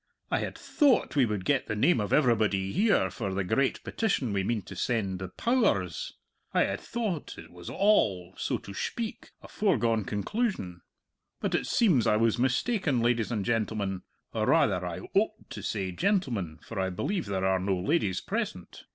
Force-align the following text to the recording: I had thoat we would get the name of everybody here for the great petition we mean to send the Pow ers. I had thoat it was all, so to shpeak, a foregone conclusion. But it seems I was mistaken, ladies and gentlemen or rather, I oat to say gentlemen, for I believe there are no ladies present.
I 0.31 0.39
had 0.39 0.57
thoat 0.57 1.15
we 1.15 1.27
would 1.27 1.45
get 1.45 1.67
the 1.67 1.75
name 1.75 1.99
of 2.01 2.11
everybody 2.11 2.71
here 2.71 3.11
for 3.11 3.31
the 3.35 3.43
great 3.43 3.83
petition 3.83 4.33
we 4.33 4.43
mean 4.43 4.63
to 4.63 4.75
send 4.75 5.19
the 5.19 5.27
Pow 5.27 5.75
ers. 5.75 6.13
I 6.55 6.63
had 6.63 6.79
thoat 6.79 7.37
it 7.37 7.51
was 7.51 7.69
all, 7.69 8.33
so 8.35 8.57
to 8.57 8.71
shpeak, 8.71 9.29
a 9.43 9.47
foregone 9.47 10.03
conclusion. 10.05 10.81
But 11.39 11.53
it 11.53 11.67
seems 11.67 12.07
I 12.07 12.17
was 12.17 12.39
mistaken, 12.39 13.01
ladies 13.01 13.31
and 13.31 13.45
gentlemen 13.45 14.01
or 14.33 14.47
rather, 14.47 14.83
I 14.83 15.01
oat 15.13 15.47
to 15.51 15.61
say 15.61 15.91
gentlemen, 15.91 16.57
for 16.65 16.79
I 16.79 16.89
believe 16.89 17.27
there 17.27 17.45
are 17.45 17.59
no 17.59 17.79
ladies 17.79 18.21
present. 18.21 18.85